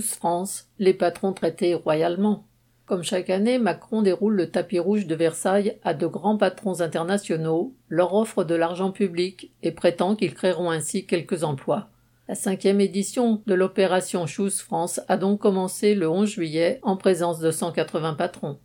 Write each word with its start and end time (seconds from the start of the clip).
France, 0.00 0.68
les 0.78 0.94
patrons 0.94 1.32
traités 1.32 1.74
royalement. 1.74 2.46
Comme 2.86 3.02
chaque 3.02 3.30
année, 3.30 3.58
Macron 3.58 4.00
déroule 4.00 4.34
le 4.34 4.50
tapis 4.50 4.78
rouge 4.78 5.06
de 5.06 5.14
Versailles 5.14 5.78
à 5.82 5.92
de 5.92 6.06
grands 6.06 6.36
patrons 6.36 6.80
internationaux, 6.80 7.74
leur 7.88 8.14
offre 8.14 8.44
de 8.44 8.54
l'argent 8.54 8.92
public 8.92 9.52
et 9.62 9.72
prétend 9.72 10.14
qu'ils 10.14 10.34
créeront 10.34 10.70
ainsi 10.70 11.04
quelques 11.04 11.42
emplois. 11.42 11.88
La 12.28 12.34
cinquième 12.34 12.80
édition 12.80 13.42
de 13.46 13.54
l'opération 13.54 14.26
Choose 14.26 14.60
France 14.60 15.00
a 15.08 15.16
donc 15.16 15.40
commencé 15.40 15.94
le 15.94 16.08
11 16.08 16.28
juillet 16.28 16.80
en 16.82 16.96
présence 16.96 17.40
de 17.40 17.50
180 17.50 18.14
patrons. 18.14 18.58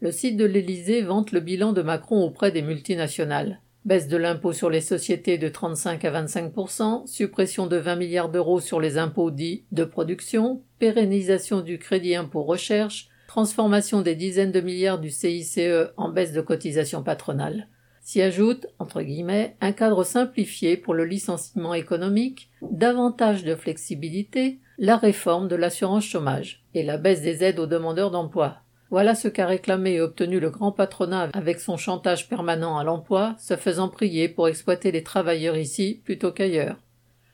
Le 0.00 0.12
site 0.12 0.36
de 0.36 0.44
l'Élysée 0.44 1.02
vante 1.02 1.32
le 1.32 1.40
bilan 1.40 1.72
de 1.72 1.82
Macron 1.82 2.22
auprès 2.22 2.52
des 2.52 2.62
multinationales. 2.62 3.60
Baisse 3.84 4.06
de 4.06 4.16
l'impôt 4.16 4.52
sur 4.52 4.70
les 4.70 4.80
sociétés 4.80 5.38
de 5.38 5.48
35 5.48 6.04
à 6.04 6.22
25% 6.22 7.08
suppression 7.08 7.66
de 7.66 7.76
20 7.76 7.96
milliards 7.96 8.28
d'euros 8.28 8.60
sur 8.60 8.80
les 8.80 8.96
impôts 8.96 9.32
dits 9.32 9.64
de 9.72 9.82
production, 9.82 10.62
pérennisation 10.78 11.62
du 11.62 11.78
crédit 11.78 12.14
impôt 12.14 12.44
recherche, 12.44 13.08
transformation 13.26 14.00
des 14.00 14.14
dizaines 14.14 14.52
de 14.52 14.60
milliards 14.60 15.00
du 15.00 15.10
CICE 15.10 15.58
en 15.96 16.10
baisse 16.10 16.32
de 16.32 16.40
cotisation 16.40 17.02
patronale. 17.02 17.66
S'y 18.02 18.22
ajoute, 18.22 18.68
entre 18.78 19.02
guillemets, 19.02 19.56
un 19.60 19.72
cadre 19.72 20.04
simplifié 20.04 20.76
pour 20.76 20.94
le 20.94 21.04
licenciement 21.04 21.74
économique, 21.74 22.50
davantage 22.62 23.42
de 23.42 23.56
flexibilité, 23.56 24.60
la 24.78 24.96
réforme 24.96 25.48
de 25.48 25.56
l'assurance 25.56 26.04
chômage 26.04 26.62
et 26.74 26.84
la 26.84 26.98
baisse 26.98 27.22
des 27.22 27.42
aides 27.42 27.58
aux 27.58 27.66
demandeurs 27.66 28.12
d'emploi. 28.12 28.58
Voilà 28.92 29.14
ce 29.14 29.26
qu'a 29.26 29.46
réclamé 29.46 29.92
et 29.92 30.00
obtenu 30.02 30.38
le 30.38 30.50
grand 30.50 30.70
patronat 30.70 31.30
avec 31.32 31.60
son 31.60 31.78
chantage 31.78 32.28
permanent 32.28 32.76
à 32.76 32.84
l'emploi, 32.84 33.34
se 33.38 33.56
faisant 33.56 33.88
prier 33.88 34.28
pour 34.28 34.48
exploiter 34.48 34.92
les 34.92 35.02
travailleurs 35.02 35.56
ici 35.56 36.02
plutôt 36.04 36.30
qu'ailleurs. 36.30 36.76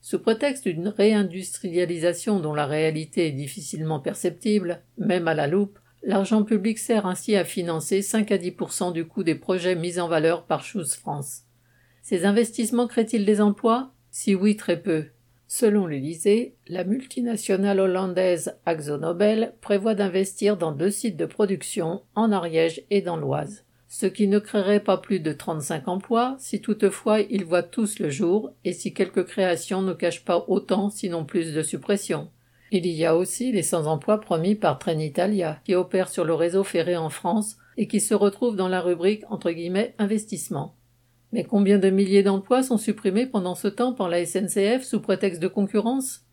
Sous 0.00 0.18
prétexte 0.18 0.66
d'une 0.66 0.88
réindustrialisation 0.88 2.40
dont 2.40 2.54
la 2.54 2.64
réalité 2.64 3.26
est 3.26 3.32
difficilement 3.32 4.00
perceptible, 4.00 4.80
même 4.96 5.28
à 5.28 5.34
la 5.34 5.46
loupe, 5.46 5.78
l'argent 6.02 6.42
public 6.42 6.78
sert 6.78 7.04
ainsi 7.04 7.36
à 7.36 7.44
financer 7.44 8.00
5 8.00 8.32
à 8.32 8.38
10% 8.38 8.94
du 8.94 9.04
coût 9.04 9.22
des 9.22 9.34
projets 9.34 9.76
mis 9.76 10.00
en 10.00 10.08
valeur 10.08 10.46
par 10.46 10.64
Choose 10.64 10.94
France. 10.94 11.42
Ces 12.00 12.24
investissements 12.24 12.88
créent-ils 12.88 13.26
des 13.26 13.42
emplois? 13.42 13.92
Si 14.10 14.34
oui, 14.34 14.56
très 14.56 14.80
peu. 14.80 15.04
Selon 15.54 15.86
l'Élysée, 15.86 16.54
la 16.66 16.82
multinationale 16.82 17.78
hollandaise 17.78 18.56
AxoNobel 18.64 19.52
prévoit 19.60 19.94
d'investir 19.94 20.56
dans 20.56 20.72
deux 20.72 20.90
sites 20.90 21.18
de 21.18 21.26
production, 21.26 22.00
en 22.14 22.32
Ariège 22.32 22.80
et 22.88 23.02
dans 23.02 23.18
l'Oise, 23.18 23.62
ce 23.86 24.06
qui 24.06 24.28
ne 24.28 24.38
créerait 24.38 24.82
pas 24.82 24.96
plus 24.96 25.20
de 25.20 25.30
35 25.30 25.88
emplois 25.88 26.36
si 26.38 26.62
toutefois 26.62 27.20
ils 27.20 27.44
voient 27.44 27.62
tous 27.62 27.98
le 27.98 28.08
jour 28.08 28.54
et 28.64 28.72
si 28.72 28.94
quelques 28.94 29.26
créations 29.26 29.82
ne 29.82 29.92
cachent 29.92 30.24
pas 30.24 30.42
autant 30.48 30.88
sinon 30.88 31.26
plus 31.26 31.52
de 31.52 31.62
suppressions. 31.62 32.30
Il 32.70 32.86
y 32.86 33.04
a 33.04 33.14
aussi 33.14 33.52
les 33.52 33.62
sans 33.62 33.88
emplois 33.88 34.22
promis 34.22 34.54
par 34.54 34.78
Trenitalia, 34.78 35.60
qui 35.66 35.74
opère 35.74 36.08
sur 36.08 36.24
le 36.24 36.32
réseau 36.32 36.64
ferré 36.64 36.96
en 36.96 37.10
France 37.10 37.58
et 37.76 37.86
qui 37.86 38.00
se 38.00 38.14
retrouve 38.14 38.56
dans 38.56 38.68
la 38.68 38.80
rubrique 38.80 39.24
entre 39.28 39.50
guillemets 39.50 39.94
investissement. 39.98 40.74
Mais 41.32 41.44
combien 41.44 41.78
de 41.78 41.88
milliers 41.88 42.22
d'emplois 42.22 42.62
sont 42.62 42.76
supprimés 42.76 43.26
pendant 43.26 43.54
ce 43.54 43.68
temps 43.68 43.94
par 43.94 44.08
la 44.08 44.24
SNCF 44.24 44.82
sous 44.82 45.00
prétexte 45.00 45.40
de 45.40 45.48
concurrence? 45.48 46.26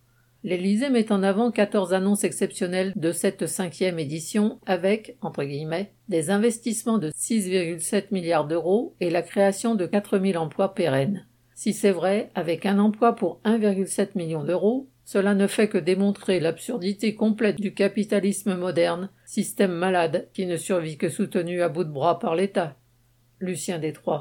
L'Élysée 0.43 0.89
met 0.89 1.11
en 1.11 1.23
avant 1.23 1.51
14 1.51 1.93
annonces 1.93 2.23
exceptionnelles 2.23 2.93
de 2.95 3.11
cette 3.11 3.47
cinquième 3.47 3.99
édition 3.99 4.59
avec, 4.65 5.17
entre 5.21 5.43
guillemets, 5.43 5.93
des 6.07 6.29
investissements 6.29 6.97
de 6.97 7.09
6,7 7.09 8.05
milliards 8.11 8.47
d'euros 8.47 8.95
et 8.99 9.09
la 9.09 9.21
création 9.21 9.75
de 9.75 9.85
4000 9.85 10.37
emplois 10.37 10.73
pérennes. 10.73 11.25
Si 11.55 11.73
c'est 11.73 11.91
vrai, 11.91 12.29
avec 12.35 12.65
un 12.65 12.79
emploi 12.79 13.15
pour 13.15 13.41
1,7 13.43 14.11
million 14.15 14.43
d'euros, 14.45 14.87
cela 15.03 15.33
ne 15.33 15.47
fait 15.47 15.67
que 15.67 15.77
démontrer 15.77 16.39
l'absurdité 16.39 17.15
complète 17.15 17.59
du 17.59 17.73
capitalisme 17.73 18.55
moderne, 18.55 19.09
système 19.25 19.73
malade 19.73 20.29
qui 20.33 20.45
ne 20.45 20.55
survit 20.55 20.97
que 20.97 21.09
soutenu 21.09 21.61
à 21.61 21.67
bout 21.67 21.83
de 21.83 21.91
bras 21.91 22.19
par 22.19 22.35
l'État. 22.35 22.77
Lucien 23.41 23.79
Détroit. 23.79 24.17